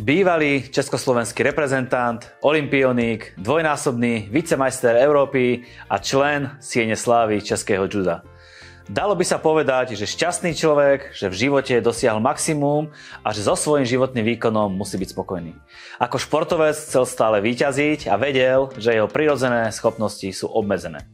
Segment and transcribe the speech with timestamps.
[0.00, 8.26] Bývalý československý reprezentant, olimpionik, dvojnásobný vicemajster Európy a člen Siene Slávy Českého juda.
[8.90, 12.90] Dalo by sa povedať, že šťastný človek, že v živote dosiahol maximum
[13.22, 15.54] a že so svojím životným výkonom musí byť spokojný.
[16.02, 21.06] Ako športovec chcel stále vyťaziť a vedel, že jeho prirodzené schopnosti sú obmedzené.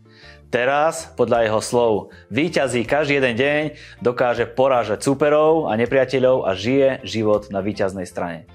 [0.46, 1.92] Teraz, podľa jeho slov,
[2.30, 3.62] výťazí každý jeden deň,
[3.98, 8.46] dokáže porážať súperov a nepriateľov a žije život na výťaznej strane.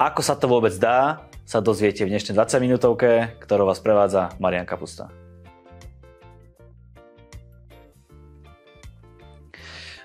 [0.00, 4.64] Ako sa to vôbec dá, sa dozviete v dnešnej 20 minútovke, ktorou vás prevádza Marian
[4.64, 5.12] Kapusta.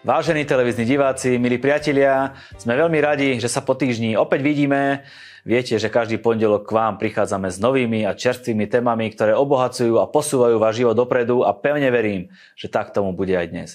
[0.03, 5.07] Vážení televízni diváci, milí priatelia, sme veľmi radi, že sa po týždni opäť vidíme.
[5.47, 10.09] Viete, že každý pondelok k vám prichádzame s novými a čerstvými témami, ktoré obohacujú a
[10.09, 12.27] posúvajú váš život dopredu a pevne verím,
[12.59, 13.69] že tak tomu bude aj dnes.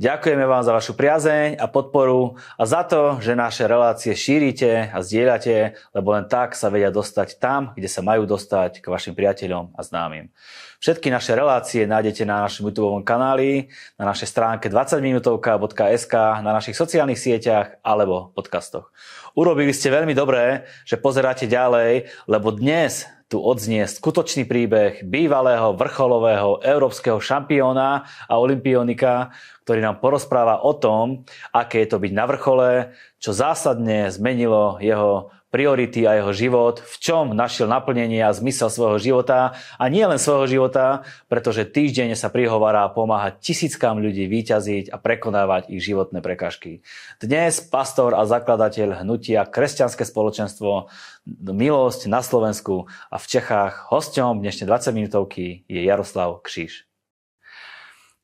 [0.00, 4.98] Ďakujeme vám za vašu priazeň a podporu a za to, že naše relácie šírite a
[5.04, 9.76] zdieľate, lebo len tak sa vedia dostať tam, kde sa majú dostať k vašim priateľom
[9.76, 10.32] a známym.
[10.80, 13.68] Všetky naše relácie nájdete na našom YouTube kanáli,
[14.00, 18.88] na našej stránke 20minutovka.sk, na našich sociálnych sieťach alebo podcastoch.
[19.36, 26.64] Urobili ste veľmi dobré, že pozeráte ďalej, lebo dnes tu odznie skutočný príbeh bývalého vrcholového
[26.64, 29.36] európskeho šampióna a olimpionika,
[29.68, 35.28] ktorý nám porozpráva o tom, aké je to byť na vrchole, čo zásadne zmenilo jeho
[35.50, 40.16] priority a jeho život, v čom našiel naplnenie a zmysel svojho života a nie len
[40.16, 46.86] svojho života, pretože týždenne sa prihovará pomáhať tisíckam ľudí vyťaziť a prekonávať ich životné prekažky.
[47.18, 50.88] Dnes pastor a zakladateľ hnutia Kresťanské spoločenstvo
[51.30, 56.89] Milosť na Slovensku a v Čechách hosťom dnešnej 20 minútovky je Jaroslav Kříž.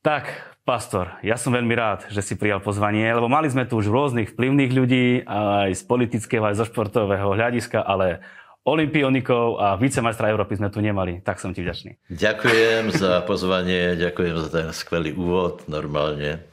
[0.05, 0.29] Tak,
[0.61, 4.35] Pastor, ja som veľmi rád, že si prijal pozvanie, lebo mali sme tu už rôznych
[4.35, 8.21] vplyvných ľudí, aj z politického, aj zo športového hľadiska, ale
[8.67, 11.23] olimpionikov a vicemajstra Európy sme tu nemali.
[11.23, 12.11] Tak som ti vďačný.
[12.11, 15.63] Ďakujem za pozvanie, ďakujem za ten skvelý úvod.
[15.71, 16.43] Normálne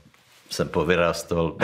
[0.46, 1.58] som povyrastol.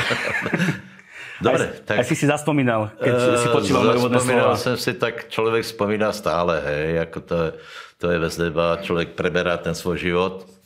[1.41, 1.97] Dobre, aj, tak...
[2.03, 4.61] Aj si si zaspomínal, keď uh, si počíval moje úvodné slova.
[4.61, 7.51] som si, tak človek spomína stále, hej, ako to je,
[7.97, 10.60] to je bez neba, človek preberá ten svoj život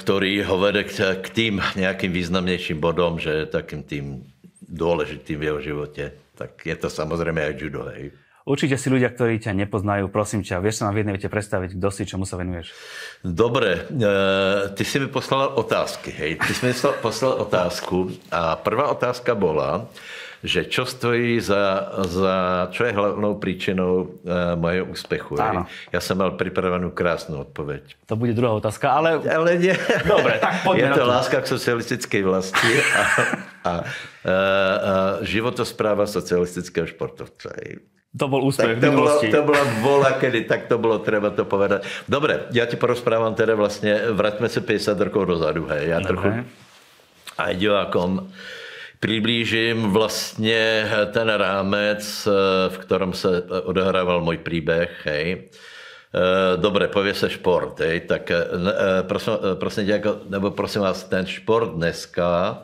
[0.00, 4.24] ktorý ho vede k tým nejakým významnejším bodom, že je takým tým
[4.64, 6.04] dôležitým v jeho živote.
[6.34, 8.10] Tak je to samozrejme aj judo, hej.
[8.44, 11.80] Určite si ľudia, ktorí ťa nepoznajú, prosím ťa, vieš sa nám v jednej vete predstaviť,
[11.80, 12.76] kto si, čomu sa venuješ?
[13.24, 14.08] Dobre, e,
[14.76, 16.36] ty si mi poslal otázky, hej.
[16.36, 19.88] Ty si mi poslal otázku a prvá otázka bola,
[20.44, 25.40] že čo stojí za, za čo je hlavnou príčinou uh, mojho úspechu.
[25.40, 25.64] Áno.
[25.88, 27.96] Ja som mal pripravenú krásnu odpoveď.
[28.12, 29.24] To bude druhá otázka, ale...
[29.24, 29.72] Ale nie.
[30.04, 33.02] Dobre, tak Je to, to láska k socialistickej vlasti a, a,
[33.64, 33.72] a, a
[35.24, 37.48] životospráva socialistického športovca.
[38.14, 41.48] To bol úspech tak to, bolo, to bola vola, kedy tak to bolo treba to
[41.48, 41.82] povedať.
[42.04, 45.90] Dobre, ja ti porozprávam teda vlastne, vraťme sa 50 rokov dozadu, hej.
[45.90, 46.46] Ja trochu
[47.34, 48.30] aj divákom
[49.04, 52.28] přiblížím vlastně ten rámec,
[52.68, 55.42] v kterém se odehrával můj příběh, hej.
[56.56, 58.32] Dobre, pově se šport, hej, tak
[59.02, 62.58] prosím, prosím, tě, nebo prosím vás, ten šport dneska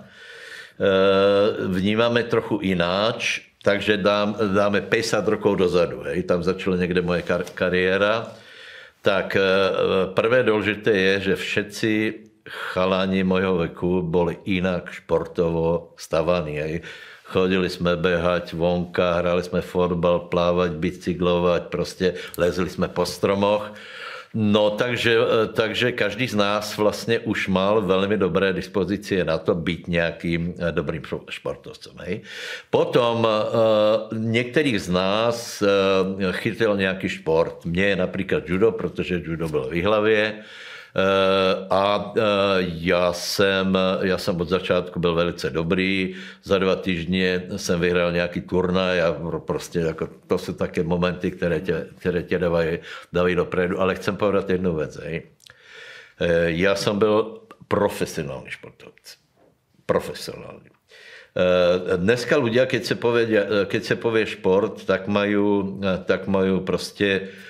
[1.66, 7.52] vnímáme trochu jináč, takže dám, dáme 50 rokov dozadu, hej, tam začala někde moje kar-
[7.54, 8.26] kariéra,
[9.02, 9.36] tak
[10.14, 12.14] prvé důležité je, že všetci
[12.48, 16.80] chalani mojho veku boli inak športovo stavaní.
[17.30, 23.70] Chodili sme behať vonka, hrali sme fotbal, plávať, bicyklovať, prostě lezli jsme po stromoch.
[24.34, 25.18] No, takže,
[25.54, 31.02] takže každý z nás vlastně už mal velmi dobré dispozice na to být nějakým dobrým
[31.30, 31.92] športovcem.
[31.98, 32.20] Hej.
[32.70, 35.62] Potom uh, některých z nás
[36.30, 37.64] chytil nějaký šport.
[37.66, 40.34] Mně je například judo, protože judo bylo v hlavě.
[40.38, 40.69] Eh,
[41.70, 42.22] a eh,
[42.58, 46.14] já jsem, já jsem od začátku byl velice dobrý.
[46.42, 49.16] Za dva týdny jsem vyhrál nějaký turnaj a
[49.46, 52.78] prostě jako, to jsou také momenty, které tě, které tě dávají,
[53.12, 53.80] dávají dopredu.
[53.80, 54.96] Ale chcem povedat jednu věc.
[54.96, 55.22] Hej.
[56.20, 59.16] Eh, já jsem byl profesionální sportovec.
[59.86, 60.70] Profesionální.
[61.96, 62.94] Dneska ľudia, keď se
[63.70, 65.38] keď se povie šport, tak mají,
[66.04, 67.49] tak mají prostě Eh,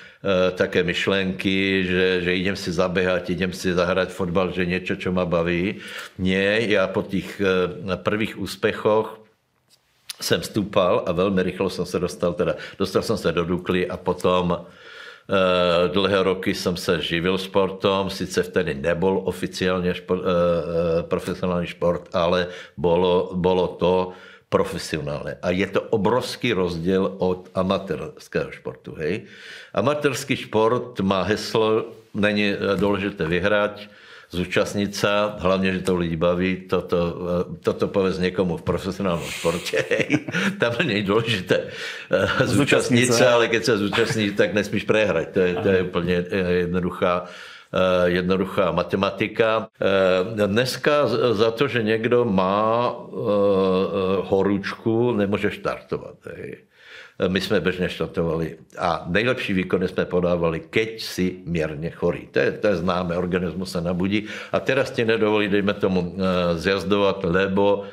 [0.53, 5.25] také myšlenky, že, že idem si zabehať, idem si zahrať fotbal, že niečo, čo ma
[5.25, 5.81] baví.
[6.21, 9.17] Nie, ja po tých eh, prvých úspechoch
[10.21, 13.97] jsem stúpal a velmi rychlo jsem se dostal, teda dostal jsem se do Dukly a
[13.97, 14.65] potom
[15.93, 20.21] Dlhé roky jsem se živil sportom, sice vtedy nebyl oficiálně šport,
[21.07, 22.47] profesionální šport, ale
[23.33, 24.11] bylo to
[24.51, 25.39] profesionálne.
[25.39, 28.99] A je to obrovský rozdíl od amatérského športu.
[28.99, 29.31] Hej?
[29.71, 33.79] Amatérský šport má heslo, není důležité vyhrát,
[34.31, 35.07] zúčastnit se,
[35.37, 36.97] hlavně, že to lidi baví, toto,
[37.63, 39.85] toto povedz někomu v profesionálním sportě,
[40.59, 41.71] tam není důležité
[42.11, 45.27] eh, zúčastnit se, ale když se zúčastníš, tak nesmíš prehrať.
[45.31, 47.50] To je, to je úplně jednoduchá Eh,
[48.05, 49.67] jednoduchá matematika.
[49.81, 53.13] Eh, dneska za to, že někdo má eh,
[54.21, 56.15] horúčku, nemůže štartovat.
[57.27, 62.27] My jsme běžně štartovali a nejlepší výkony jsme podávali, keď si měrně chorý.
[62.27, 66.17] To je, to je známé, organismus se nabudí a teraz ti nedovolí, dejme tomu,
[66.55, 67.83] zjazdovat, lebo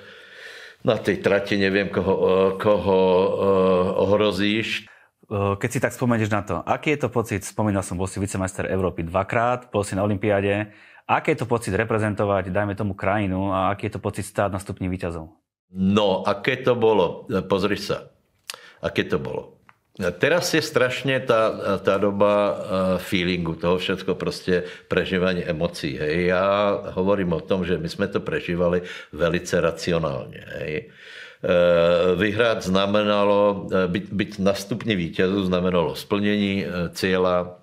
[0.84, 3.00] na té trati nevím, koho, koho
[3.96, 4.88] ohrozíš.
[5.28, 8.16] Eh, keď si tak spomenieš na to, aký je to pocit, spomínal som, bol si
[8.16, 10.72] vicemajster Európy dvakrát, bol si na Olympiáde,
[11.04, 14.56] aký je to pocit reprezentovať, dajme tomu krajinu a aký je to pocit stáť na
[14.56, 15.28] stupni výťazov?
[15.76, 18.08] No, aké to bolo, pozri sa,
[18.80, 19.60] aké to bolo.
[19.98, 21.52] Teraz je strašně ta,
[21.82, 25.98] ta doba eh, feelingu, toho všechno prostě prežívání emocí.
[25.98, 26.26] Hej.
[26.26, 28.82] Já hovorím o tom, že my jsme to prežívali
[29.12, 30.44] velice racionálně.
[30.46, 30.90] Hej.
[31.38, 37.62] Eh, vyhrát znamenalo, eh, byť, byť na stupni vítězů znamenalo splnění eh, cíla,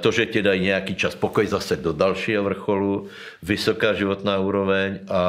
[0.00, 3.10] to, že ti dají nějaký čas pokoj zase do dalšího vrcholu,
[3.42, 5.22] vysoká životná úroveň a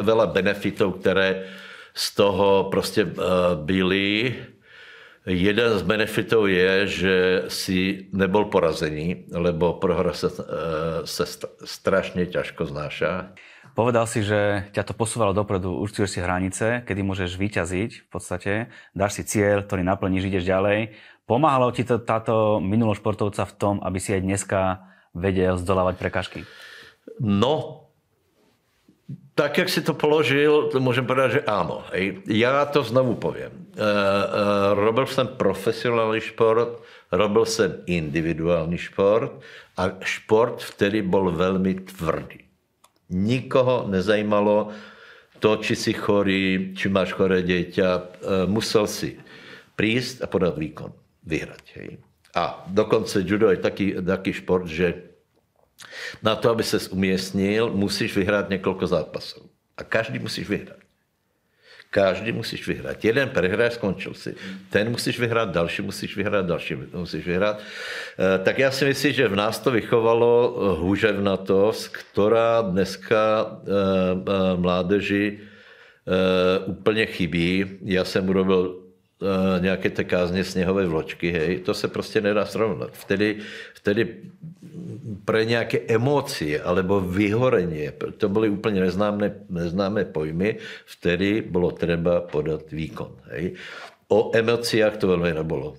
[0.00, 1.44] veľa benefitů, které
[1.94, 3.04] z toho prostě
[3.54, 4.34] byly.
[5.26, 10.28] Jeden z benefitů je, že si nebyl porazený, lebo prohra se,
[11.04, 11.24] se
[11.64, 13.36] strašně těžko znáša.
[13.74, 18.52] Povedal si, že ťa to posúvalo dopredu, určuješ si hranice, kedy môžeš vyťaziť v podstate,
[18.94, 20.94] dáš si cieľ, ktorý naplníš, ideš ďalej.
[21.26, 24.60] Pomáhalo ti to táto minulo športovca v tom, aby si aj dneska
[25.10, 26.40] vedel zdolávať prekažky?
[27.18, 27.84] No,
[29.34, 31.82] tak, jak si to položil, to můžem povedat, že ano.
[32.26, 33.50] Já to znovu povím.
[33.50, 36.82] E, e, robil jsem profesionální šport,
[37.12, 39.32] robil jsem individuální šport
[39.76, 42.43] a šport vtedy byl velmi tvrdý.
[43.10, 44.72] Nikoho nezajímalo
[45.38, 47.88] to, či si chorý, či máš choré dieťa.
[47.88, 48.00] E,
[48.48, 49.20] musel si
[49.76, 50.92] prísť a podat výkon,
[51.26, 51.64] vyhrať.
[51.76, 51.90] Hej.
[52.34, 55.14] A dokonce judo je taký, taký šport, že
[56.22, 59.50] na to, aby se umiestnil, musíš vyhrát několik zápasů.
[59.76, 60.83] A každý musíš vyhrát.
[61.94, 63.04] Každý musíš vyhrát.
[63.04, 64.34] Jeden prehráš, skončil si.
[64.70, 67.62] Ten musíš vyhrát, další musíš vyhrát, další musíš vyhrát.
[67.62, 74.56] Eh, tak já si myslím, že v nás to vychovalo eh, hůževnatost, která dneska eh,
[74.56, 75.38] mládeži
[76.66, 77.78] úplně chybí.
[77.84, 78.83] Já jsem urobil
[79.60, 82.90] nějaké té kázně sněhové vločky, hej, to se prostě nedá srovnat.
[82.92, 83.36] Vtedy,
[83.74, 84.16] vtedy
[85.24, 92.70] pre nějaké emocie alebo vyhorenie, to byly úplně neznámé, neznámé pojmy, vtedy bylo třeba podat
[92.70, 93.16] výkon.
[93.22, 93.54] Hej.
[94.08, 95.74] O emociách to velmi nebylo.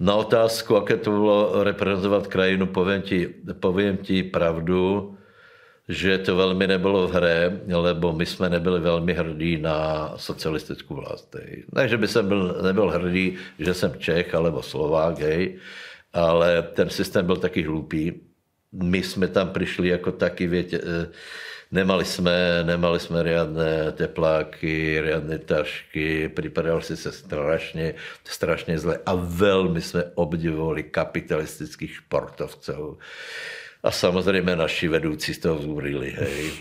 [0.00, 5.14] Na otázku, jaké to bylo reprezentovat krajinu, povím ti, povím ti pravdu,
[5.88, 11.36] že to velmi nebylo v hře, lebo my jsme nebyli velmi hrdí na socialistickou vlast.
[11.72, 15.58] Ne, že by jsem byl, nebyl hrdý, že jsem Čech alebo Slovák, hej,
[16.12, 18.20] ale ten systém byl taky hlupý.
[18.72, 21.08] My jsme tam přišli jako taky, větě, eh,
[21.70, 29.14] nemali jsme, nemali jsme riadné tepláky, riadné tašky, připadal si se strašně, strašně zle a
[29.14, 32.98] velmi jsme obdivovali kapitalistických športovců.
[33.88, 36.52] A samozřejmě naši vedoucí z toho zúrili, hej.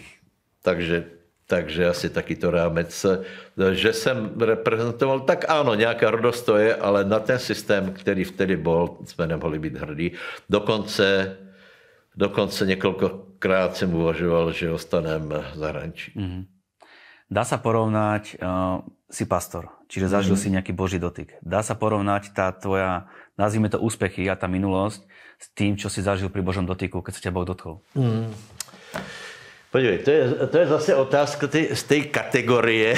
[0.64, 1.18] Takže
[1.48, 2.92] takže asi taky to rámec,
[3.72, 8.60] že jsem reprezentoval, tak ano, nějaká radost to je, ale na ten systém, který vtedy
[8.60, 10.12] byl, jsme nemohli být hrdí.
[10.50, 11.38] Dokonce,
[12.16, 16.12] dokonce několikrát jsem uvažoval, že ostanem v zahraničí.
[16.20, 16.44] Mm-hmm.
[17.28, 20.48] Dá sa porovnať, uh, si pastor, čiže zažil mm-hmm.
[20.48, 21.36] si nejaký boží dotyk.
[21.44, 25.06] Dá sa porovnať tá tvoja, nazvime to úspechy a tá minulosť
[25.38, 27.78] s tým, čo si zažil pri Božom dotyku, keď sa ťa Boh dotkol?
[27.94, 28.34] Mm.
[29.72, 32.96] Podívej, to je, to je zase otázka ty, z té kategorie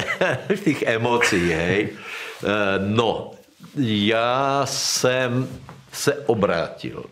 [0.64, 1.88] těch emocí, hej.
[1.90, 2.48] Eh,
[2.78, 3.30] no,
[3.76, 5.48] já jsem
[5.92, 7.04] se obrátil.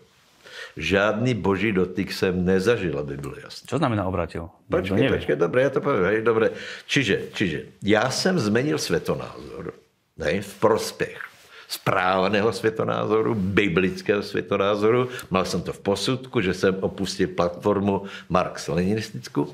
[0.77, 3.67] Žádný boží dotyk jsem nezažil, aby bylo jasné.
[3.69, 4.49] Co znamená obrátil?
[4.71, 6.51] Počkej, počkej, dobré, já to povím, hej, dobré.
[6.87, 9.73] Čiže, čiže, já jsem zmenil světonázor,
[10.19, 11.32] hej, v prospěch
[11.73, 15.09] správného světonázoru, biblického světonázoru.
[15.31, 19.49] Mal jsem to v posudku, že jsem opustil platformu marx-leninistickou.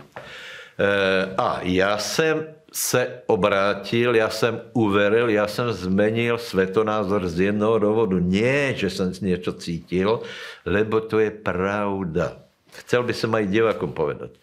[1.39, 8.19] a já jsem se obrátil, já jsem uveril, já jsem zmenil světonázor z jednoho důvodu.
[8.19, 10.21] Ne, že jsem něco cítil,
[10.67, 12.37] lebo to je pravda.
[12.85, 14.39] Chcel by som aj divákom povedať.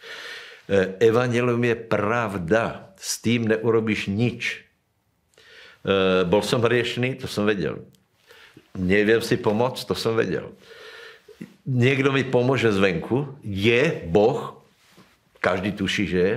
[0.67, 2.91] E, evangelium je pravda.
[2.99, 4.64] S tým neurobíš nič.
[5.85, 7.85] E, bol som hriešný, to som vedel.
[8.73, 10.49] Neviem si pomôcť, to som vedel.
[11.65, 13.37] Niekto mi pomôže zvenku.
[13.45, 14.59] Je Boh,
[15.39, 16.35] každý tuší, že je.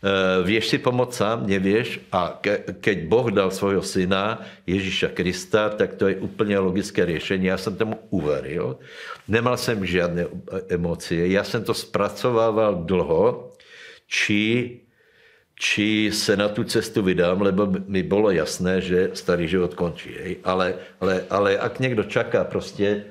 [0.00, 5.68] Eh, vieš si pomoct sám, nevieš a ke, keď Boh dal svojho syna Ježíša Krista,
[5.68, 7.52] tak to je úplně logické řešení.
[7.52, 8.80] Já jsem tomu uveril.
[9.28, 10.26] Nemal jsem žádné
[10.72, 11.28] emócie.
[11.28, 13.52] Já jsem to zpracovával dlho,
[14.08, 14.80] či,
[15.60, 20.40] či se na tu cestu vydám, lebo mi bylo jasné, že starý život končí.
[20.44, 23.04] Ale, ale, ale ak někdo čaká prostě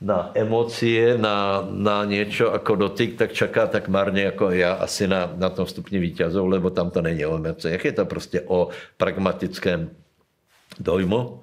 [0.00, 5.30] na emócie, na, na něco jako dotyk, tak čaká tak marně jako já asi na,
[5.36, 9.90] na tom stupni vítězov, lebo tam to není o emocích, je to prostě o pragmatickém
[10.80, 11.42] dojmu.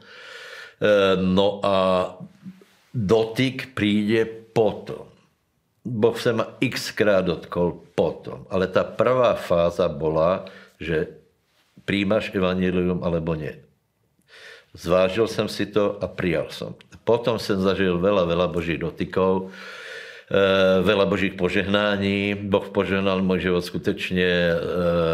[0.83, 1.75] E, no a
[2.93, 5.12] dotyk přijde potom.
[6.15, 8.47] Se ma xkrát dotkol potom.
[8.49, 10.45] Ale ta prvá fáza byla,
[10.79, 11.07] že
[11.85, 13.59] přijímáš evangelium alebo ne.
[14.73, 16.73] Zvážil jsem si to a přijal jsem.
[17.03, 19.51] Potom jsem zažil veľa, veľa božích dotykov,
[20.31, 22.35] eh, veľa božích požehnání.
[22.47, 24.57] Boh požehnal můj život skutečně eh,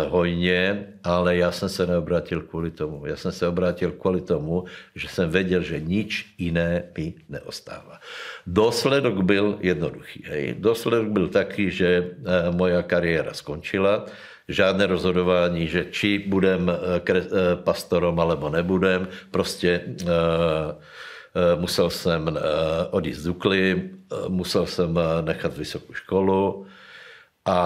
[0.09, 3.05] hojně, ale já jsem se neobrátil kvůli tomu.
[3.05, 7.99] Já jsem se obrátil kvůli tomu, že jsem věděl, že nič jiné mi neostává.
[8.47, 10.23] Dosledok byl jednoduchý.
[10.27, 10.55] Hej.
[10.59, 14.05] Dosledok byl taký, že eh, moja kariéra skončila,
[14.49, 16.71] žádné rozhodování, že či budem
[17.63, 19.07] pastorom, alebo nebudem.
[19.31, 19.81] Prostě
[21.59, 22.41] musel jsem eh,
[22.91, 26.65] odjít z Dukly, eh, musel jsem nechat vysokou školu
[27.45, 27.57] a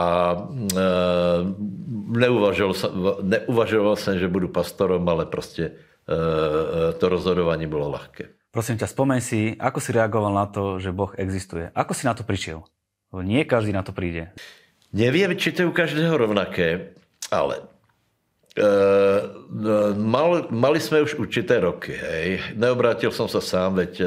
[2.08, 2.92] neuvažoval jsem,
[3.22, 5.72] neuvažoval jsem, že budu pastorem, ale prostě
[6.98, 8.24] to rozhodování bylo lehké.
[8.52, 11.72] Prosím ťa, spomeň si, ako si reagoval na to, že Boh existuje.
[11.74, 12.64] Ako si na to prišiel?
[13.24, 14.30] Nie každý na to príde.
[14.94, 16.94] Nevím, či to je u každého rovnaké,
[17.34, 17.73] ale Eh,
[19.98, 22.42] mal, mali jsme už určité roky, hej.
[22.56, 24.06] Neobrátil jsem se sám, veď eh,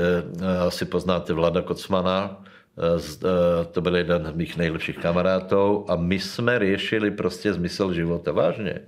[0.67, 2.45] asi poznáte Vlada Kocmana,
[2.79, 8.33] eh, to byl jeden z mých nejlepších kamarátů a my jsme řešili prostě zmysel života,
[8.33, 8.81] vážně.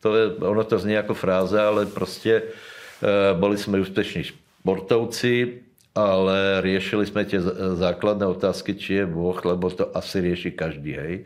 [0.00, 2.42] To je, ono to zní jako fráze, ale prostě
[3.32, 5.60] byli jsme úspěšní sportovci,
[5.94, 7.40] ale řešili jsme tě
[7.74, 11.24] základné otázky, či je Boh, lebo to asi řeší každý, hej.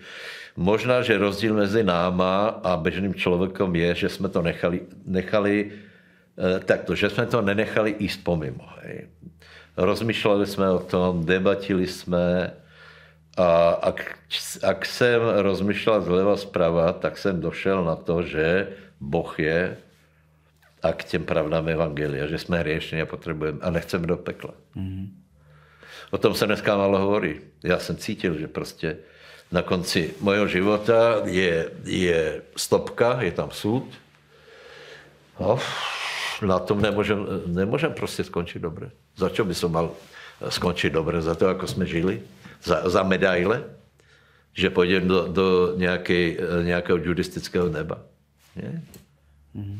[0.57, 5.73] Možná, že rozdíl mezi náma a běžným člověkem je, že jsme to nechali, nechali
[6.39, 8.69] eh, takto, že jsme to nenechali jíst pomimo.
[8.83, 9.09] Hej.
[9.77, 12.55] Rozmýšleli jsme o tom, debatili jsme
[13.37, 14.19] a ak,
[14.63, 18.69] ak jsem rozmýšlel zleva zprava, tak jsem došel na to, že
[19.01, 19.77] Boh je
[20.83, 24.55] a k těm pravdám Evangelia, že jsme hriešní a potřebujeme a nechceme do pekla.
[24.77, 25.09] Mm-hmm.
[26.11, 27.41] O tom se dneska málo hovorí.
[27.65, 28.97] Já jsem cítil, že prostě
[29.55, 33.87] na konci mojho života je, je stopka, je tam súd.
[35.39, 35.59] No,
[36.43, 38.91] na tom nemůžem, nemůžem prostě skončit dobře.
[39.17, 39.95] Za čo by som mal
[40.49, 41.23] skončit dobře?
[41.23, 42.23] Za to, jako jsme žili?
[42.63, 43.63] Za, za medaile?
[44.55, 45.47] Že půjdem do, do
[45.77, 48.03] nějaké, nějakého judistického neba?
[48.57, 48.83] Nie?
[49.55, 49.79] Mm-hmm.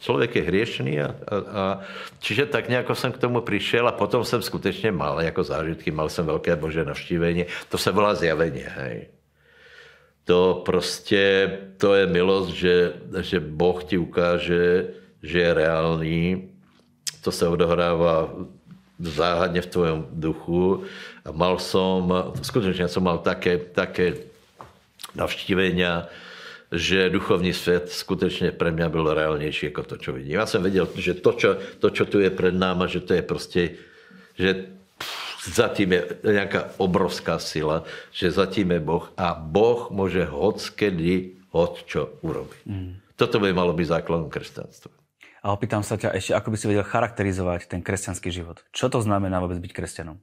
[0.00, 1.80] Člověk je hriešný a, a, a
[2.18, 6.08] čiže tak nějak jsem k tomu přišel a potom jsem skutečně mal jako zážitky, mal
[6.08, 9.06] jsem velké bože navštívení, to se volá zjavení, hej.
[10.24, 14.86] To prostě, to je milost, že, že Boh ti ukáže,
[15.22, 16.48] že je reálný,
[17.20, 18.28] to se odohrává
[18.98, 20.84] záhadně v tvojom duchu.
[21.24, 24.14] A mal som, skutečně jsem mal také, také
[25.14, 25.84] navštívení
[26.74, 30.32] že duchovní svět skutečně pro mě byl reálnější jako to, co vidím.
[30.32, 33.22] Já jsem věděl, že to, co, to, co tu je před náma, že to je
[33.22, 33.70] prostě,
[34.34, 34.66] že
[35.52, 42.18] zatím je nějaká obrovská sila, že zatím je Boh a Boh může hockedy hod čo
[42.20, 42.66] urobit.
[42.66, 42.98] Mm.
[43.16, 44.90] Toto by malo být základem křesťanstva.
[45.44, 48.64] A opýtam sa ťa ešte, ako by si vedel charakterizovať ten kresťanský život.
[48.72, 50.16] Čo to znamená vôbec byť kresťanom?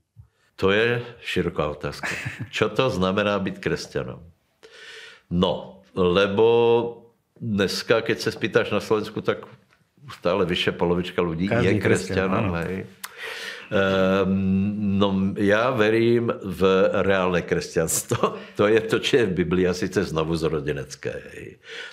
[0.58, 2.10] To je široká otázka.
[2.56, 4.20] Čo to znamená být kresťanom?
[5.30, 6.48] No, lebo
[7.42, 9.38] dneska, keď se spýtáš na Slovensku, tak
[10.10, 12.58] stále vyšší polovička lidí je křesťanom.
[13.72, 18.36] Um, no, já verím v reálné křesťanstvo.
[18.56, 21.24] To je to, co je v Biblii a sice znovu zrodenecké.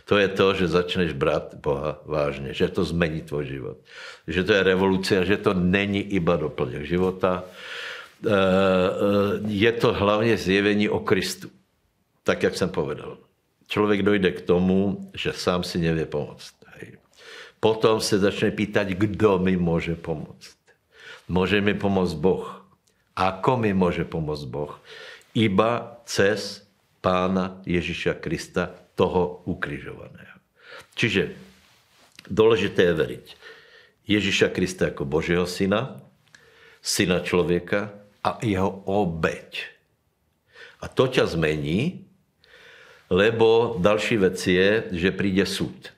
[0.04, 3.76] To je to, že začneš brát Boha vážně, že to zmení tvůj život.
[4.26, 7.44] Že to je revoluce že to není iba doplněk života.
[8.26, 8.32] Uh,
[9.46, 11.48] je to hlavně zjevení o Kristu.
[12.22, 13.27] Tak, jak jsem povedal
[13.68, 16.58] člověk dojde k tomu, že sám si nevě pomoct.
[17.60, 20.54] Potom se začne pýtať, kdo mi může pomoct.
[21.28, 22.46] Může mi pomoct Boh.
[23.18, 24.78] Ako mi může pomoct Boh?
[25.34, 26.62] Iba cez
[27.02, 30.38] pána Ježíša Krista, toho ukrižovaného.
[30.94, 31.34] Čiže
[32.30, 33.26] důležité je veriť.
[34.08, 36.02] Ježíša Krista jako Božího syna,
[36.82, 37.90] syna člověka
[38.24, 39.66] a jeho obeď.
[40.80, 42.07] A to ťa zmení,
[43.10, 45.88] lebo další věc je, že přijde soud.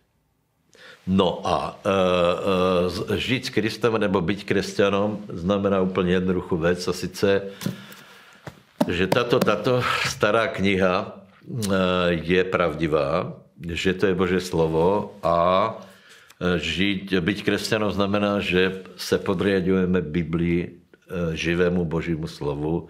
[1.06, 1.90] No a e,
[3.14, 7.42] e, žít s Kristem nebo být křesťanom znamená úplně jednoduchou věc a sice,
[8.88, 11.76] že tato, tato stará kniha e,
[12.12, 13.32] je pravdivá,
[13.68, 15.36] že to je Bože slovo a
[16.40, 22.88] e, žít, být křesťanom znamená, že se podriadujeme Biblii, e, živému Božímu slovu,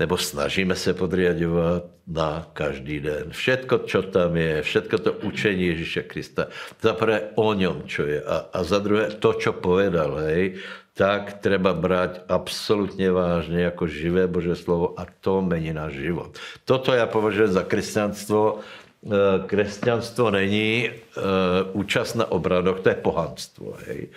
[0.00, 3.30] nebo snažíme se podriadovat na každý den.
[3.30, 6.48] Všetko, co tam je, všetko to učení Ježíše Krista,
[6.80, 10.56] za prvé o něm, čo je, a, a za druhé to, čo povedal, hej,
[10.96, 16.38] tak treba brát absolutně vážně jako živé Bože slovo a to mení náš život.
[16.64, 18.58] Toto já považuji za křesťanstvo.
[18.58, 21.24] E, křesťanstvo není uh,
[21.72, 23.76] účast na obradoch, to je pohanstvo.
[23.86, 24.08] Hej.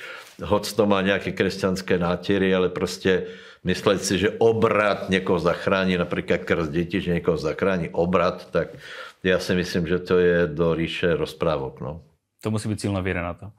[0.44, 3.24] Hoď to má nějaké křesťanské nátěry, ale prostě
[3.64, 8.68] myslet si, že obrat někoho zachrání, například krz děti, že někoho zachrání obrat, tak
[9.24, 11.82] já si myslím, že to je do ríše rozprávok.
[11.82, 12.02] No.
[12.44, 13.46] To musí být silná věra na to.
[13.46, 13.52] uh,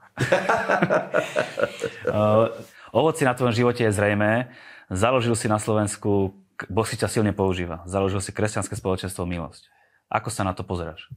[2.91, 4.49] ovoci na tvojom životě je zřejmé.
[4.89, 6.33] Založil si na Slovensku,
[6.69, 7.81] Boh si ťa silně používa.
[7.85, 9.65] Založil si kresťanské spoločenstvo Milosť.
[10.05, 11.09] Ako sa na to pozeráš?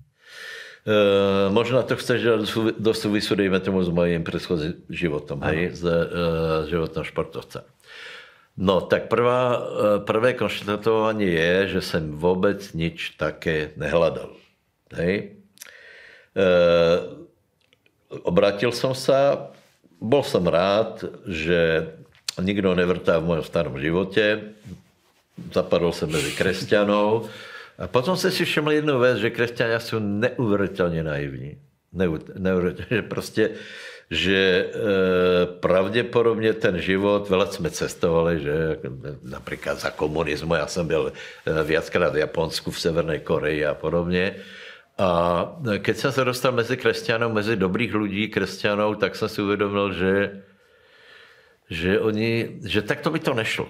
[0.89, 2.49] Uh, možná to chceš
[2.81, 7.69] do súvisu, dejme tomu, s mojím předchozím životom, hej, s uh, životom športovca.
[8.59, 14.31] No, tak prvá, eh, prvé konštatování je, že jsem vůbec nič také nehledal.
[14.95, 15.37] Hej.
[16.37, 16.49] E,
[18.23, 19.15] obratil jsem se,
[20.01, 21.91] byl jsem rád, že
[22.41, 24.41] nikdo nevrtá v mojom starom životě,
[25.53, 27.29] zapadl jsem mezi křesťanou
[27.79, 31.59] a potom se si všiml jednu věc, že křesťania jsou neuvěřitelně naivní.
[32.39, 33.51] Neuvěřitelně, že prostě
[34.11, 34.71] že e,
[35.61, 38.81] pravděpodobně ten život, veľa jsme cestovali, že
[39.23, 44.35] například za komunismu, já jsem byl e, viackrát v Japonsku, v Severné Koreji a podobně.
[44.99, 45.45] A
[45.79, 50.43] keď jsem se dostal mezi křesťanou, mezi dobrých lidí křesťanou, tak jsem si uvědomil, že,
[51.71, 53.69] že, oni, že takto by to nešlo.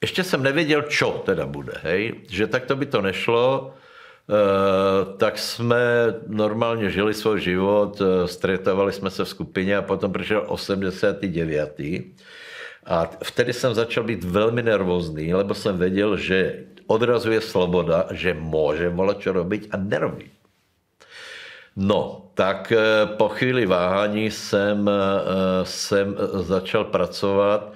[0.00, 2.14] Ještě jsem nevěděl, čo teda bude, hej?
[2.30, 3.77] že takto by to nešlo, Eh,
[5.16, 5.80] tak jsme
[6.26, 12.12] normálně žili svůj život, eh, stretávali jsme se v skupině a potom přišel 89.
[12.86, 18.88] A vtedy jsem začal být velmi nervózní, lebo jsem věděl, že odrazuje sloboda, že může
[18.88, 20.28] volat čo robiť a nerobí.
[21.76, 24.90] No, tak eh, po chvíli váhání jsem,
[25.62, 27.72] jsem začal pracovat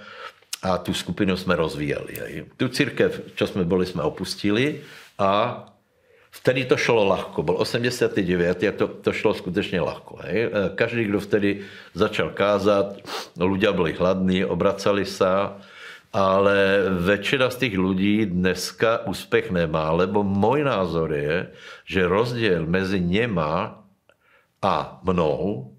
[0.63, 2.45] a tu skupinu jsme rozvíjeli.
[2.57, 4.81] Tu církev, čo jsme byli, jsme opustili
[5.19, 5.65] a
[6.33, 10.19] Vtedy to šlo lahko, byl 89 a to, to šlo skutečně lahko.
[10.23, 10.43] Hej.
[10.43, 11.61] E, každý, kdo vtedy
[11.95, 12.97] začal kázat,
[13.37, 15.29] lidé byli hladní, obracali se,
[16.13, 21.53] ale většina z těch lidí dneska úspěch nemá, lebo můj názor je,
[21.85, 23.85] že rozdíl mezi něma
[24.63, 25.73] a mnou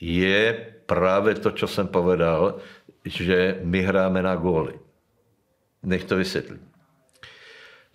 [0.00, 2.56] je právě to, co jsem povedal,
[3.04, 4.74] že my hráme na góly.
[5.82, 6.75] Nech to vysvětlím.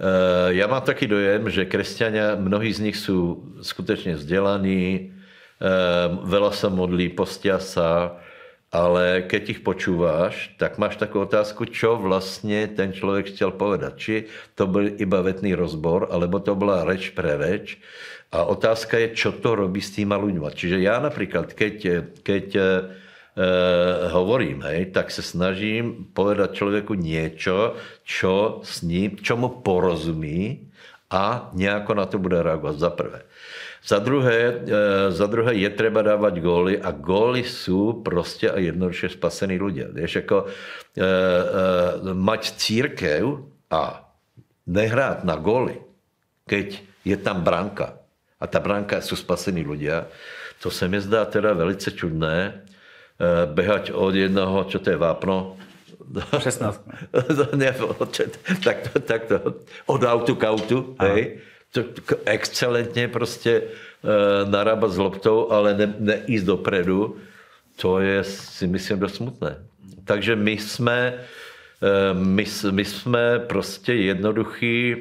[0.02, 5.14] Eh, já mám taky dojem, že křesťania, mnohí z nich jsou skutečně vzdělaní,
[5.62, 8.18] eh, veľa se modlí, postia sa,
[8.74, 13.98] ale keď ich počúváš, tak máš takovou otázku, čo vlastně ten člověk chtěl povedat.
[13.98, 17.78] Či to byl iba vetný rozbor, alebo to byla reč pre reč.
[18.32, 20.56] A otázka je, čo to robí s týma ľuďma.
[20.56, 21.76] Čiže já například, keď,
[22.24, 22.64] keď uh,
[24.12, 30.68] hovorím, hej, tak se snažím povedat člověku něco, čo s ním, čo mu porozumí
[31.12, 33.22] a nějako na to bude reagovat za prvé.
[33.88, 34.66] Za druhé, uh,
[35.10, 39.88] za druhé je třeba dávat góly a góly jsou prostě a jednoduše spasený lidé.
[39.94, 40.50] Víš, jako uh,
[41.04, 43.26] uh, mať církev
[43.70, 44.12] a
[44.68, 45.82] nehrát na góly,
[46.48, 47.94] keď je tam branka
[48.40, 50.06] a ta branka jsou spasení lidé,
[50.62, 52.70] to se mi zdá teda velice čudné, Eh,
[53.46, 55.58] behať od jednoho, čo to je vápno,
[56.40, 56.82] 16.
[58.64, 59.38] tak, to, tak to,
[59.86, 61.40] od autu k autu, hej,
[61.72, 61.84] to,
[62.26, 67.18] excelentně prostě uh, narábat s loptou, ale ne, nejíst dopredu,
[67.76, 69.56] to je si myslím dost smutné.
[70.06, 74.96] Takže my jsme, uh, my, my jsme prostě jednoduchý,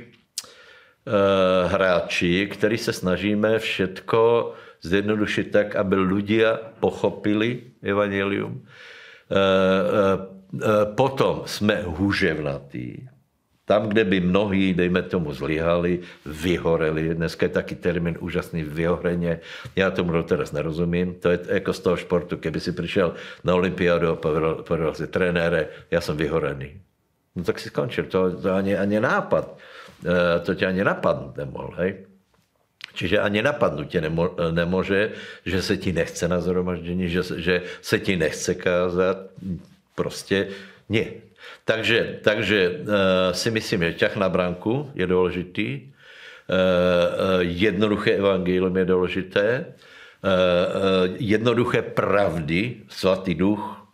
[1.66, 8.64] hráči, který se snažíme všetko zjednodušit tak, aby ľudia pochopili evangelium.
[10.96, 13.08] Potom jsme huževnatí,
[13.70, 17.14] tam, kde by mnohí, dejme tomu, zlyhali, vyhoreli.
[17.14, 19.40] Dneska je taký termín úžasný vyhoreně.
[19.76, 21.14] Já tomu teraz nerozumím.
[21.22, 22.36] To je jako z toho športu.
[22.36, 23.14] Keby si přišel
[23.44, 26.82] na olympiádu a povedal, povedal si, trenére, já jsem vyhorený.
[27.36, 28.04] No tak si skončil.
[28.10, 29.58] To, to ani, ani nápad.
[30.42, 32.09] To tě ani napadnout nemohl, hej?
[32.94, 35.10] Čiže ani napadnout tě nemo, nemůže,
[35.46, 39.16] že se ti nechce na zhromaždění, že, že se ti nechce kázat.
[39.94, 40.48] Prostě
[40.88, 41.06] nie.
[41.64, 48.84] Takže, takže uh, si myslím, že ťah na branku je důležitý, uh, jednoduché evangelium je
[48.84, 49.46] důležité,
[51.16, 53.88] jednoduché pravdy, svatý duch,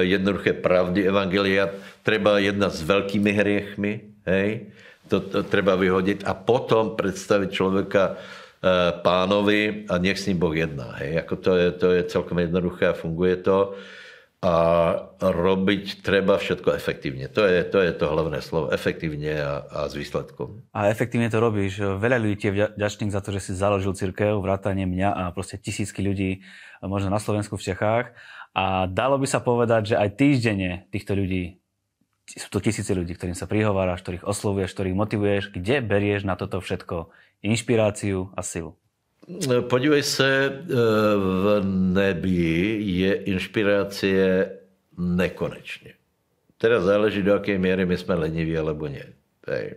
[0.00, 1.68] jednoduché pravdy evangelia,
[2.02, 4.72] treba jednat s velkými hriechmi, hej,
[5.08, 8.16] to, to treba vyhodit a potom představit člověka
[9.02, 10.92] pánovi a nech s ním Boh jedná.
[10.98, 11.14] Hej.
[11.14, 13.74] Jako to, je, to je celkom jednoduché a funguje to
[14.38, 14.54] a
[15.18, 17.26] robiť treba všetko efektívne.
[17.34, 18.70] To je to, je to hlavné slovo.
[18.70, 20.62] Efektívne a, a s výsledkom.
[20.70, 21.82] A efektívne to robíš.
[21.82, 26.06] Veľa ľudí je vďačných za to, že si založil církev, vrátane mňa a proste tisícky
[26.06, 26.46] ľudí,
[26.86, 28.14] možno na Slovensku, v Čechách.
[28.54, 31.57] A dalo by sa povedať, že aj týždenne týchto ľudí,
[32.36, 36.60] sú to tisíce ľudí, ktorým sa prihováraš, ktorých oslovuješ, ktorých motivuješ, kde berieš na toto
[36.60, 37.08] všetko
[37.40, 38.76] inšpiráciu a silu?
[39.68, 40.74] Podívej se, eh,
[41.16, 41.60] v
[41.92, 44.50] nebi je inšpirácie
[44.98, 45.92] nekonečně.
[46.58, 49.06] Teda záleží, do jaké míry my jsme leniví, alebo ne.
[49.46, 49.74] Hej.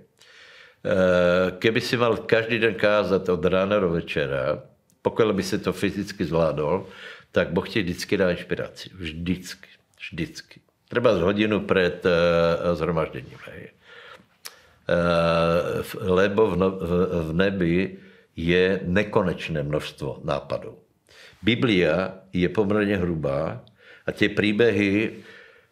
[0.82, 4.64] Eh, keby si mal každý den kázat od rána do večera,
[5.02, 6.88] pokud by si to fyzicky zvládol,
[7.32, 8.90] tak Boh ti vždycky dá inspiraci.
[8.98, 9.70] Vždycky.
[10.00, 10.62] Vždycky.
[10.92, 12.06] Třeba z hodinu před
[12.74, 13.38] zhromažděním.
[13.48, 13.70] Hej.
[14.92, 17.98] Uh, lebo v, no, v, nebi
[18.36, 20.76] je nekonečné množstvo nápadů.
[21.42, 23.64] Biblia je poměrně hrubá
[24.06, 25.12] a ty příběhy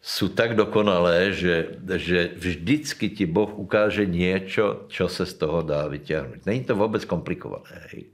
[0.02, 5.88] jsou tak dokonalé, že, že vždycky ti Boh ukáže něco, co se z toho dá
[5.88, 6.46] vyťahnout.
[6.46, 7.76] Není to vůbec komplikované.
[7.92, 8.04] Hej.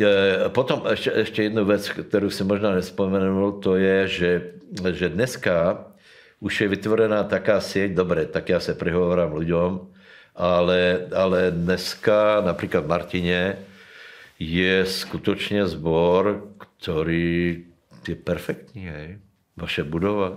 [0.00, 4.52] E, potom ještě, ještě jednu věc, kterou si možná nespomenul, to je, že,
[4.92, 5.84] že dneska
[6.40, 9.80] už je vytvorená taká sieť, dobré, tak já se prihovorám lidem,
[10.36, 13.58] ale, ale dneska například v Martině
[14.38, 17.64] je skutečně zbor, který
[18.08, 18.86] je perfektní.
[18.86, 19.18] Hej.
[19.56, 20.36] Vaše budova,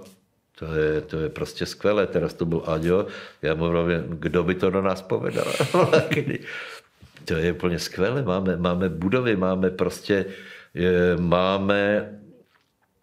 [0.60, 2.08] to je, to je prostě skvělé.
[2.08, 3.08] Teraz to byl Aďo,
[3.42, 5.46] já mu rovně, kdo by to do nás povedal.
[7.26, 8.24] to je úplně skvělé.
[8.24, 10.26] Máme, máme budovy, máme prostě,
[10.74, 12.10] je, máme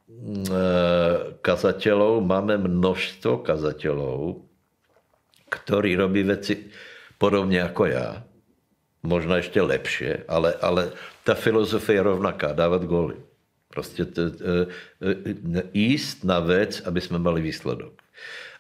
[0.09, 0.53] mm, e,
[1.40, 4.45] kazatelů, máme množstvo kazatelů,
[5.51, 6.64] který robí věci
[7.19, 8.23] podobně jako já.
[9.03, 10.92] Možná ještě lepší, ale, ale
[11.25, 13.16] ta filozofie je rovnaká, dávat góly.
[13.69, 17.92] Prostě t, t, t, jíst na věc, aby jsme mali výsledok.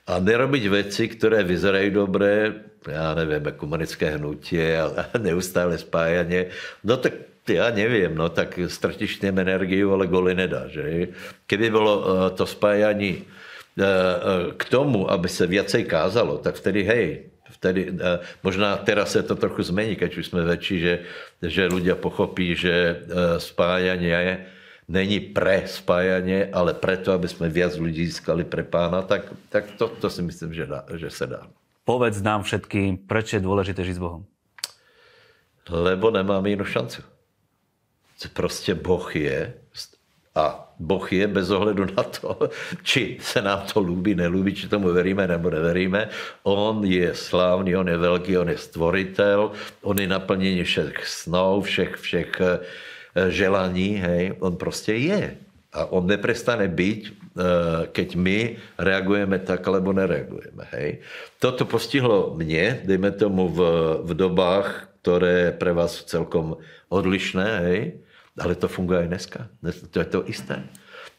[0.06, 2.54] A nerobit věci, které vyzerají dobré,
[2.88, 6.46] já nevím, ekumenické hnutí a neustále spájaně.
[6.84, 7.12] No tak
[7.48, 11.08] já nevím, no tak ztratíš tím energii, ale goly nedá, že?
[11.48, 16.82] Kdyby bylo eh, to spájání eh, eh, k tomu, aby se věcej kázalo, tak vtedy
[16.82, 17.92] hej, vtedy,
[18.42, 20.94] možná teraz se to trochu změní, keď už jsme větší, že,
[21.42, 23.06] že ľudia pochopí, že
[23.38, 24.34] spájanie je,
[24.88, 29.88] není pre spájanie, ale preto, aby jsme viac lidí získali pre pána, tak, tak to,
[29.88, 31.46] to si myslím, že, dá, že se dá.
[31.86, 34.24] Povedz nám všetkým, proč je důležité žít s Bohem.
[35.70, 37.02] Lebo nemáme jinou šancu.
[38.32, 39.54] Prostě Boh je
[40.36, 42.52] a Boh je bez ohledu na to,
[42.82, 46.08] či se nám to líbí, nelíbí, či tomu veríme nebo neveríme.
[46.44, 49.50] On je slávný, on je velký, on je stvoritel,
[49.82, 54.36] on je naplnění všech snov, všech, všech eh, želaní, hej.
[54.38, 55.36] On prostě je.
[55.72, 57.42] A on neprestane být, eh,
[57.96, 60.68] keď my reagujeme tak, alebo nereagujeme.
[60.76, 61.00] Hej.
[61.40, 63.60] Toto postihlo mě, dejme tomu v,
[64.04, 66.56] v dobách, které pre vás celkom
[66.92, 68.04] odlišné, hej
[68.38, 69.48] ale to funguje i dneska.
[69.90, 70.62] To je to isté.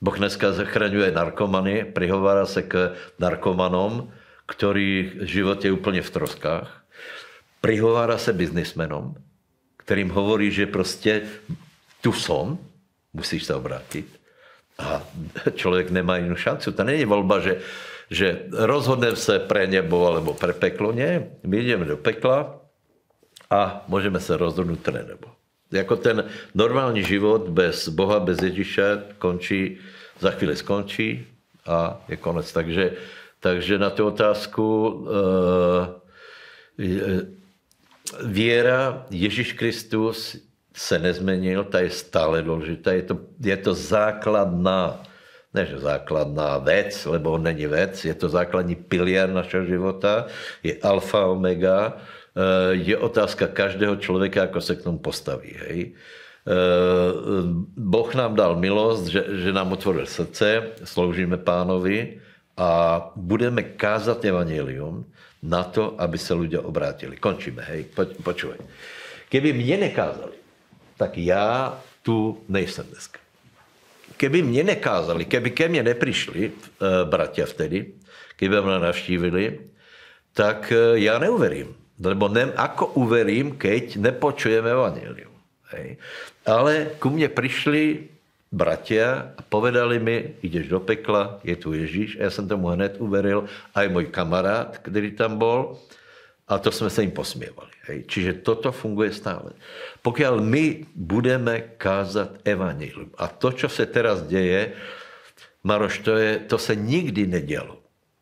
[0.02, 4.12] Boh dneska zachraňuje narkomany, prihovára se k narkomanom,
[4.46, 6.84] který život je úplně v troskách.
[7.62, 9.16] Prihovára se biznismenom,
[9.78, 11.22] kterým hovorí, že prostě
[12.02, 12.58] tu som,
[13.14, 14.20] musíš se obrátit.
[14.78, 15.02] A
[15.56, 16.72] člověk nemá jinou šancu.
[16.72, 17.60] To není volba, že,
[18.10, 20.92] že rozhodneme se pre nebo alebo pre peklo.
[20.92, 22.62] Ne, my jdeme do pekla
[23.50, 25.28] a můžeme se rozhodnout pre nebo.
[25.72, 26.24] Jako ten
[26.56, 29.78] normální život bez Boha, bez Ježíše končí,
[30.20, 31.28] za chvíli skončí
[31.66, 32.54] a je konec.
[32.54, 32.92] Takže,
[33.40, 35.08] takže na tu otázku uh,
[38.24, 40.38] Věra Ježíš Kristus
[40.76, 45.04] se nezměnil, ta je stále důležitá, je to, je to základná,
[45.54, 50.26] ne že základná věc, lebo není věc, je to základní pilier našeho života,
[50.64, 52.17] je alfa, omega, eh,
[52.72, 55.56] je otázka každého člověka, jako se k tomu postaví.
[55.68, 55.92] Hej.
[56.48, 57.44] Eh,
[57.76, 62.24] boh nám dal milost, že, že nám otvoril srdce, sloužíme pánovi
[62.56, 65.04] a budeme kázat evangelium
[65.44, 67.20] na to, aby se lidé obrátili.
[67.20, 67.92] Končíme, hej,
[68.24, 68.58] počúvaj.
[69.30, 70.40] Keby mě nekázali,
[70.98, 73.20] tak já tu nejsem dneska.
[74.18, 77.94] Keby mě nekázali, keby ke mně neprišli uh, bratia vtedy,
[78.36, 79.60] keby mě navštívili,
[80.34, 81.76] tak uh, já neuverím.
[81.98, 85.34] Lebo ne, ako uverím, keď nepočujeme evangelium.
[85.74, 85.98] Hej.
[86.46, 88.08] Ale ku mně přišli
[88.52, 92.18] bratia a povedali mi, jdeš do pekla, je tu Ježíš.
[92.20, 95.78] A já jsem tomu hned uveril, aj můj kamarád, který tam byl.
[96.48, 97.72] A to jsme se jim posměvali.
[97.82, 98.04] Hej.
[98.08, 99.52] Čiže toto funguje stále.
[100.02, 104.72] Pokud my budeme kázat evangelium a to, co se teraz děje,
[105.64, 107.77] Maroš, to, je, to se nikdy nedělo.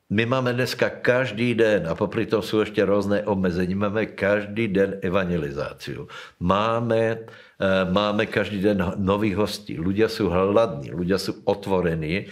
[0.10, 5.00] My máme dneska každý den, a popri tom jsou ještě různé omezení, máme každý den
[5.02, 5.98] evangelizaci.
[6.40, 9.80] Máme, eh, máme každý den nových hostí.
[9.80, 12.26] Ľudia jsou hladní, ľudia jsou otvorení.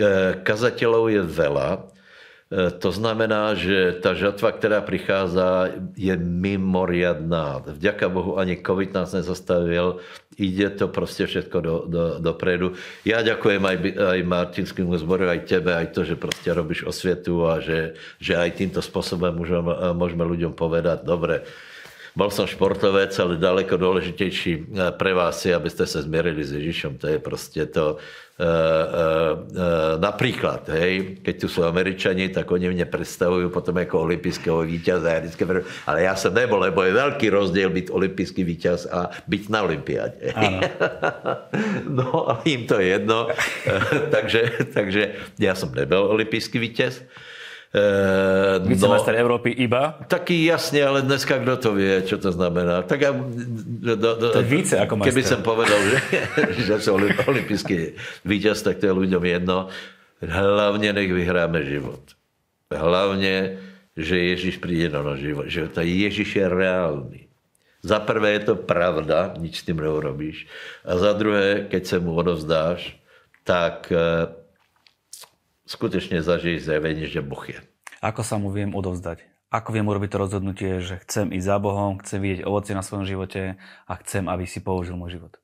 [0.00, 1.90] Eh, kazatelů je vela
[2.78, 5.40] to znamená, že ta žatva, která přichází,
[5.96, 7.60] je mimoriadná.
[7.66, 9.96] Vďaka Bohu ani COVID nás nezastavil,
[10.38, 12.72] ide to prostě všechno do, do, dopredu.
[13.04, 13.76] Já děkuji aj,
[14.08, 18.50] aj Martinskému zboru, aj tebe, aj to, že prostě robíš osvětu a že, že aj
[18.50, 21.42] tímto způsobem můžeme, můžeme lidem povedat, dobre,
[22.16, 26.98] Bol som športovec, ale daleko dôležitejší eh, pre vás je, abyste se zmierili s Ježíšom.
[26.98, 32.70] To je prostě to, uh, uh, uh, například, hej, keď tu jsou Američani, tak oni
[32.70, 35.10] mě představují potom jako olympijského vítěze.
[35.10, 35.46] Já vždycky,
[35.86, 40.34] ale já jsem nebyl, lebo je velký rozdíl být olympijský vítěz a být na olympiádě.
[41.88, 43.28] no a jim to je jedno.
[44.10, 47.02] takže, takže já jsem nebyl olympijský vítěz.
[47.68, 49.98] Uh, Vicemajster no, Evropy iba?
[50.08, 52.82] Taky jasně, ale dneska kdo to ví, co to znamená.
[52.82, 55.12] Tak já, do, do, to je více jako majster.
[55.14, 56.00] Keby jsem povedal, že,
[56.64, 56.94] že jsem
[57.26, 57.86] olympijský
[58.24, 59.68] vítěz, tak to je lidem jedno.
[60.28, 62.00] Hlavně nech vyhráme život.
[62.74, 63.58] Hlavně,
[63.96, 65.46] že Ježíš přijde náš život.
[65.46, 67.28] Že ta Ježíš je reálný.
[67.82, 70.46] Za prvé je to pravda, nič s tím neurobíš.
[70.84, 72.98] A za druhé, keď se mu odovzdáš,
[73.44, 73.92] tak
[75.68, 77.60] skutečně zažij zjavení, že Boh je.
[78.00, 79.26] Ako sa mu viem odovzdať?
[79.48, 83.08] Ako viem urobiť to rozhodnutie, že chcem ísť za Bohom, chcem vidieť ovoci na svojom
[83.08, 83.56] živote
[83.88, 85.40] a chcem, aby si použil môj život?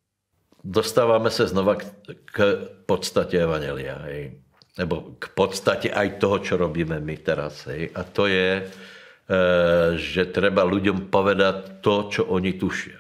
[0.64, 1.84] Dostáváme se znova k,
[2.24, 2.38] k
[2.86, 3.98] podstatě Evangelia.
[3.98, 4.40] Hej.
[4.78, 7.66] Nebo k podstatě aj toho, čo robíme my teraz.
[7.66, 7.90] Hej.
[7.94, 8.64] A to je, e,
[9.96, 12.96] že treba ľuďom povedať to, čo oni tušia.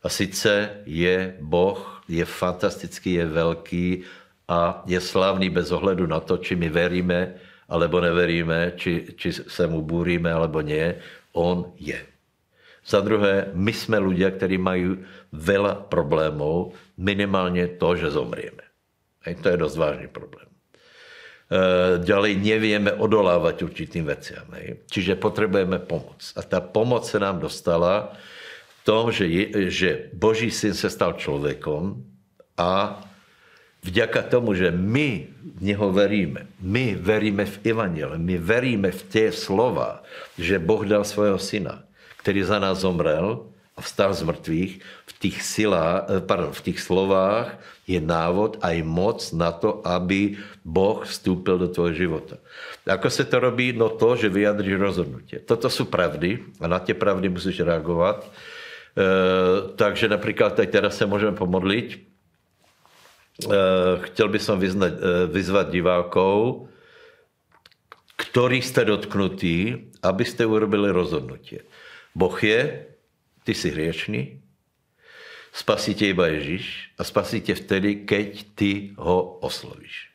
[0.00, 3.86] A sice je Boh, je fantastický, je velký
[4.50, 7.38] a je slavný bez ohledu na to, či my veríme,
[7.70, 10.98] alebo neveríme, či, či se mu búríme, alebo nie.
[11.38, 12.02] On je.
[12.82, 14.98] Za druhé, my jsme ľudia, kteří mají
[15.30, 18.66] veľa problémov, minimálně to, že zomrieme.
[19.22, 20.48] Hej, to je dost vážný problém.
[20.48, 24.48] E, ďalej nevieme odolávat určitým veciam.
[24.90, 26.32] Čiže potřebujeme pomoc.
[26.36, 28.16] A ta pomoc se nám dostala
[28.80, 32.02] v tom, že, je, že Boží syn se stal člověkom
[32.56, 33.02] a
[33.82, 39.32] vďaka tomu, že my v něho veríme, my veríme v Evangel, my veríme v tě
[39.32, 40.02] slova,
[40.38, 41.82] že Boh dal svého syna,
[42.20, 44.72] který za nás zomrel a vstal z mrtvých,
[45.06, 47.56] v těch, silách, pardon, v těch slovách
[47.88, 52.36] je návod a i moc na to, aby Boh vstoupil do tvého života.
[52.86, 53.72] Ako se to robí?
[53.72, 55.36] No to, že vyjadříš rozhodnutí.
[55.44, 58.24] Toto jsou pravdy a na tě pravdy musíš reagovat.
[58.24, 58.32] E,
[59.76, 62.19] takže například teď teda se můžeme pomodlit Eh,
[64.02, 66.68] chtěl bych vyznať, eh, vyzvat divákov,
[68.16, 71.58] ktorí jste dotknutí, abyste urobili rozhodnutí.
[72.14, 72.86] Boh je,
[73.44, 74.42] ty jsi hriešný,
[75.52, 80.10] spasí tě iba Ježíš a spasí tě vtedy, keď ty ho oslovíš.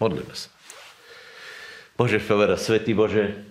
[0.00, 0.48] Modlíme se.
[1.98, 3.44] Bože Favera, Světý Bože,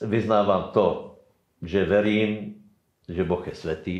[0.00, 1.18] vyznávám to,
[1.62, 2.54] že verím,
[3.08, 3.96] že Boh je světý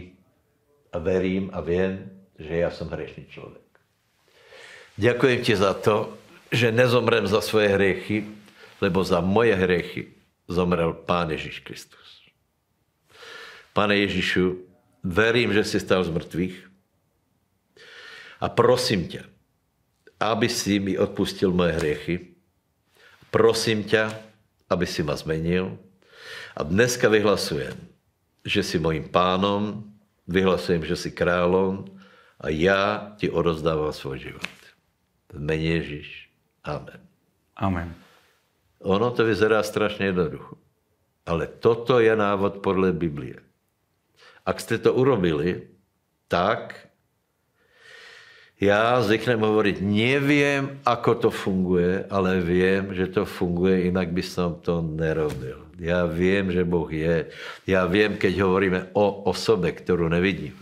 [0.92, 3.61] a verím a vím, že já jsem hriešný člověk.
[4.96, 6.18] Děkuji ti za to,
[6.52, 8.28] že nezomrem za svoje hriechy,
[8.80, 10.12] lebo za moje hriechy
[10.48, 12.20] zomrel Pán Ježíš Kristus.
[13.72, 14.58] Pane Ježíšu,
[15.02, 16.68] verím, že jsi stal z mrtvých
[18.40, 19.24] a prosím tě,
[20.20, 22.20] aby si mi odpustil moje hriechy.
[23.30, 24.10] Prosím tě,
[24.70, 25.78] aby si ma zmenil.
[26.56, 27.74] A dneska vyhlasujem,
[28.44, 29.84] že si mojím pánom,
[30.28, 31.86] vyhlasujem, že si kráľom
[32.38, 34.61] a ja ti odozdávam svoj život.
[35.32, 36.28] V mene Ježiš.
[36.64, 37.00] Amen.
[37.56, 37.94] Amen.
[38.82, 40.56] Ono to vyzerá strašně jednoducho.
[41.26, 43.38] Ale toto je návod podle Biblie.
[44.46, 45.62] Ak jste to urobili,
[46.28, 46.88] tak
[48.60, 54.54] já zvyknem hovoriť, nevím, ako to funguje, ale vím, že to funguje, jinak by som
[54.54, 55.66] to nerobil.
[55.78, 57.26] Já vím, že Boh je.
[57.66, 60.54] Já vím, keď hovoríme o osobe, kterou nevidím.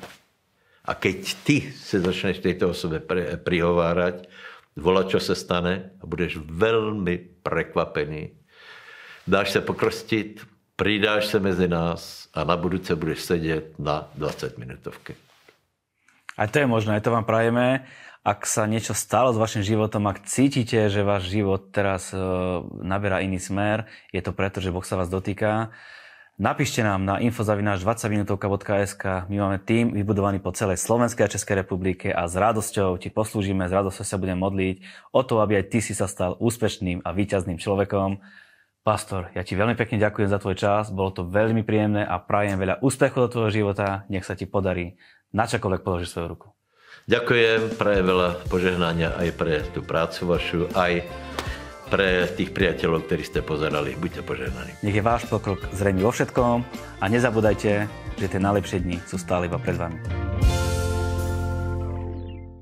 [0.85, 3.01] A keď ty se začneš této osobe
[3.45, 4.29] prihovárať,
[4.81, 8.31] vola, čo se stane a budeš velmi prekvapený.
[9.27, 10.41] Dáš se pokrstit,
[10.77, 15.17] přidáš se mezi nás a na budúce budeš sedět na 20 minutovky.
[16.39, 17.85] A to je možné, to vám prajeme.
[18.21, 23.25] Ak sa niečo stalo s vašim životom, ak cítite, že váš život teraz uh, naberá
[23.25, 25.73] iný smer, je to preto, že Boh sa vás dotýka.
[26.41, 29.29] Napíšte nám na infozavináč 20minutovka.sk.
[29.29, 33.69] My máme tým vybudovaný po celej Slovenskej a Českej republike a s radosťou ti poslúžime,
[33.69, 34.81] s radosťou sa budem modliť
[35.13, 38.25] o to, aby aj ty si sa stal úspešným a víťazným človekom.
[38.81, 42.57] Pastor, ja ti veľmi pekne ďakujem za tvoj čas, bolo to veľmi príjemné a prajem
[42.57, 44.97] veľa úspechov do tvojho života, nech sa ti podarí
[45.37, 46.49] na čokoľvek položiť svoju ruku.
[47.05, 51.05] Ďakujem, prajem veľa požehnania aj pre tú prácu vašu, aj
[51.91, 53.99] pre tých priateľov, ktorí ste pozerali.
[53.99, 54.79] Buďte požehnaní.
[54.87, 56.63] Nech je váš pokrok zrejmý vo všetkom
[57.03, 59.99] a nezabúdajte, že tie najlepšie dni sú stále iba pred vami.